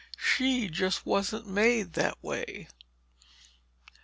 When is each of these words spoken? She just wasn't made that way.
She 0.17 0.67
just 0.67 1.05
wasn't 1.05 1.45
made 1.45 1.93
that 1.93 2.23
way. 2.23 2.69